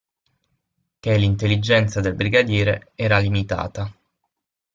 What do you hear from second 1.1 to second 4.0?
l'intelligenza del brigadiere era limitata.